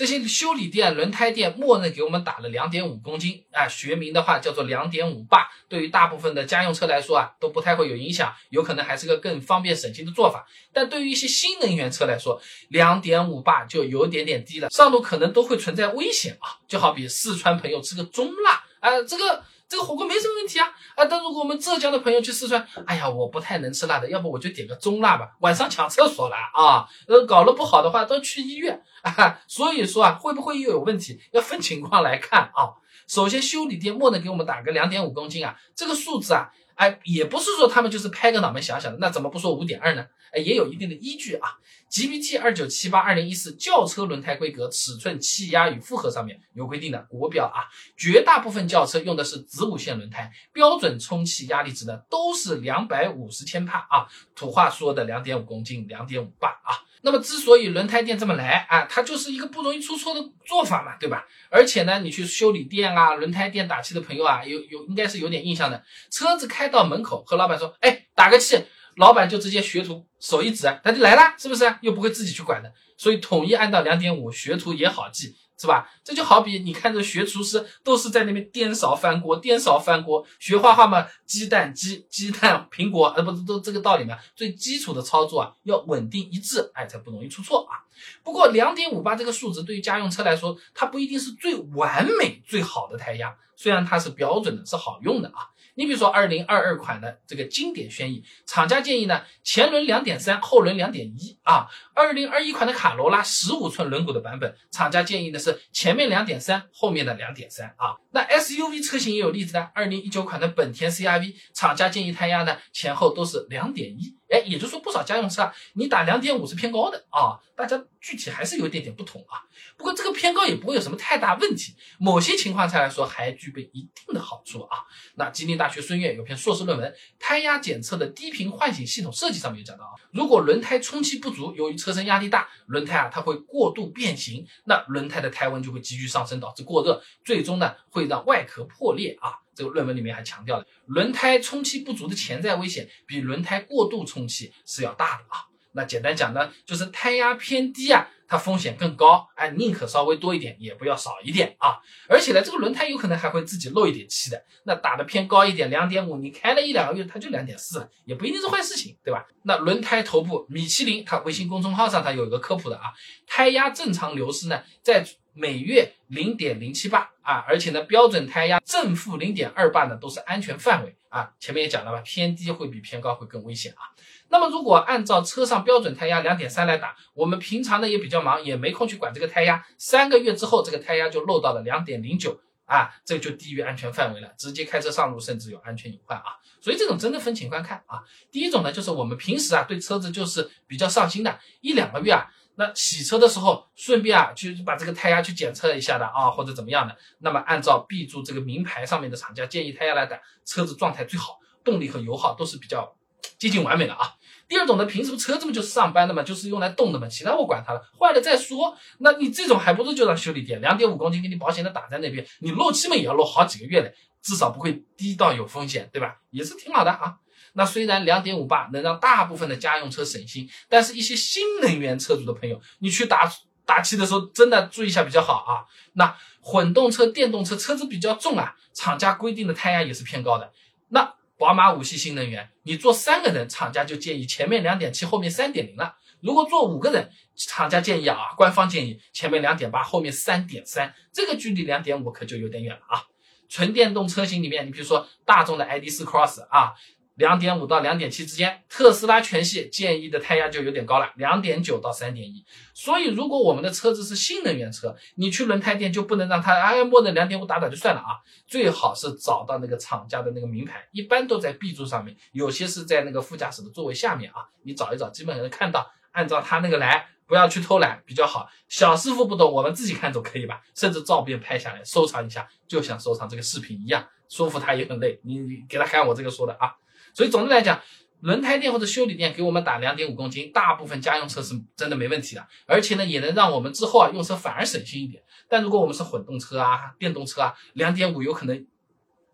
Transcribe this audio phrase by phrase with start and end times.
[0.00, 5.46] 这些修理店、轮胎店默认给我们打了两点五公斤啊，学名的话叫做两点五磅。
[5.68, 10.46] 对于大部分的家用车来说啊，都不太会有影响，有可能还是个更方便省心的做法。
[10.72, 12.40] 但对于一些新能源车来说，
[12.70, 16.56] 两点五磅就有点点低了，上路可能都会存在危险啊。
[16.66, 19.42] 就好比四川朋友吃个中辣啊，这个。
[19.70, 20.66] 这个火锅没什么问题啊
[20.96, 21.04] 啊！
[21.04, 25.28] 但如果我们浙江的朋友去四川，哎呀，我不太能吃辣的，要不我就点个中辣吧。
[25.42, 26.88] 晚上抢厕所了啊！
[27.06, 29.40] 呃，搞得不好的话都去医院啊。
[29.46, 31.20] 所以说啊，会不会又有问题？
[31.30, 32.74] 要分情况来看啊。
[33.06, 36.50] 首先，修理店默认给我们打个两点五公斤啊，这个数字啊。
[36.80, 40.06] 哎，也不是说他们就是拍个脑门想想的，那怎么不说五点二呢？
[40.32, 41.58] 哎，也有一定的依据啊。
[41.90, 56.88] GPT 二九七八二零一四轿车轮胎规格尺寸气压与负荷上面有规定的国标啊，绝大部分轿车用的是子午线轮胎，标准充气压力值呢都是两百五十千帕啊，土话说的两点五公斤，两点五磅啊。
[57.02, 61.26] 那么，之所以轮胎店这么来啊，它就是一个不容易出错的做法嘛，对吧？
[61.50, 65.82] 而且呢，你去修理店啊、轮胎店打气的朋友啊，有有应该是有点印象的。
[66.10, 68.64] 车子开到门口，和老板说：“哎，打个气。”
[68.96, 71.74] 老板就直接学徒手一指，他就来了，是不是？
[71.80, 75.36] 又不会自己去管的，所以统一按到两点五，学徒也好记。
[75.60, 75.86] 是吧？
[76.02, 80.26] 这就好比你看着学厨师都是在那边颠勺翻锅，颠勺翻锅。
[80.38, 84.16] 学画画嘛，鸡蛋鸡鸡蛋苹果，呃，不是都这个道理吗？
[84.34, 87.76] 最基础的操作啊，要稳定一致，哎，才不容易出错啊。
[88.22, 95.44] 不过两点五八这个数值对于家用车来说，它不一定是最完美最好的胎压，虽然它是标准的，是好用的啊。
[95.74, 101.66] 你比如说二零二二款的这个经典轩逸，厂家建议呢，前轮两点三，后轮两点一啊。
[101.94, 107.96] 二零二一款的卡罗拉十五寸轮毂的版本，厂家建议呢是前面两点三，后面的两点三啊。
[108.12, 114.19] 那 SUV 车型也有例子的，二零一九款的本田 CRV，厂家建议胎压呢前后都是两点一。
[114.30, 117.38] 哎，也就是说，不少家用车啊，你打两点五是偏高的啊。
[117.56, 119.42] 大家具体还是有一点点不同啊。
[119.76, 124.78] 不过这个偏高也不会有什么太大问题，某些情况下来说还具备一定的好处啊。
[125.16, 139.34] 那吉林大学孙悦有篇硕士论文《胎压检测的低频唤醒系统设计》上面有讲到啊，如果轮胎充气不足，由于车身压力大，轮胎啊它会过度变形，那轮胎的胎温就会急剧上升，导致过热，最终呢会让外壳破裂啊。
[139.60, 145.44] 这个论文里面还强调了，轮胎充气不足的潜在危险比轮胎过度充气是要大的啊。
[145.72, 151.76] 那简单讲呢，就是胎压偏低啊，它风险更高，哎，宁可稍微多一点，也不要少一点啊。
[152.08, 154.42] 而且呢，这个轮胎有可能还会自己漏一点气的。
[154.64, 159.26] 那打的偏高一点，两点五，你开了一两个月，它就两点四了，也不一定是坏事情，对吧？
[159.44, 162.84] 那轮胎头部，米其林它微信公众号上它有一个科普的啊，
[163.26, 165.04] 胎压正常流失呢，在。
[165.32, 171.30] 每月零点零七八啊，而且呢，标准胎压正负零点二磅呢，都是安全范围啊。
[171.38, 173.94] 前面也讲了吧，偏低会比偏高会更危险啊。
[174.30, 179.64] 那么如果按照车上标准胎压两点三来打，我们平常呢也比较忙，也没空去管这个胎压。
[179.78, 186.34] 三个月之后，这个胎压就漏到了两点零九啊，这就低于安全范围了，直接开车上路甚至有安全隐患啊。
[186.60, 188.02] 所以这种真的分情况看啊。
[188.32, 192.26] 第一种呢，就是我们平时啊对车子就是比较上心的，一两个月啊。
[192.56, 196.96] 那洗车的时候，顺便啊，去把这个胎压去检测一下的啊，或者怎么样的。
[197.20, 202.94] 那么按照 B 柱这个名牌上面的厂家建议胎压来打，车子状态最好，动力和油耗都是比较
[203.38, 204.14] 接近完美的啊。
[204.46, 208.76] 第二种呢，凭什么车子不就是上班的嘛，就是用来动的嘛，其他我管它了，坏了再说。
[208.98, 216.16] 那你这种还不如就让修理店两点五公斤给你保险的打在那边，你漏气嘛也要漏好几个月嘞，至少不会低到有风险，对吧？
[216.30, 217.16] 也是挺好的啊。
[217.54, 223.30] 那虽然两点五八能让大部分的家用车省心，但是一些新能源车主的朋友，你去打
[223.64, 225.66] 打气的时候，真的注意一下比较好啊。
[225.92, 230.52] 那混动车、电动车车子比较重啊，厂家规定的胎压也是偏高的。
[230.88, 235.96] 那宝马五系新能源，你坐三个人，厂家就建议前面两点七，后面三点零了。
[236.20, 243.04] 如果坐五个人，厂家建议啊，官方建议前面两点八，后面三点三，这个距离两点五可就有点远了啊。
[243.48, 246.74] 纯电动车型里面，你比如说大众的 ID.4 Cross 啊。
[247.20, 252.42] 两点五到两点七之间，特斯拉全系建议的胎压就有点高了，两点九到三点一。
[252.72, 268.48] 所以，如果我们的车子是新能源车，你去轮胎店就不能让它哎默认两点五打打就算了啊，最好是找到那个厂家的那个名牌，一般都在 B 柱上面，有些是在那个副驾驶的座位下面啊，你找一找，基本上能看到，按照他那个来，不要去偷懒比较好。
[268.66, 270.62] 小师傅不懂，我们自己看走可以吧？
[270.74, 275.20] 甚至照片拍下来收藏一下，就像收藏这个视频一样，说服他也很累。
[275.22, 276.72] 你给他看我这个说的啊。
[277.14, 277.80] 所以总的来讲，
[278.20, 285.22] 轮胎店或者修理店给我们打两点五公斤，大部分家用车是真的没问题的，而且呢，也能让我们之后啊用车反而省心一点。
[285.48, 288.66] 但如果我们是混动车啊、电动车啊，两点五有可能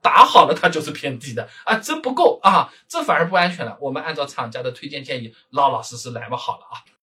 [0.00, 3.76] 打好了它就是偏低的啊，真不够啊，这反而不安全了。
[3.80, 6.78] 我们按照厂家的推荐建议，老老实实来吧好了啊。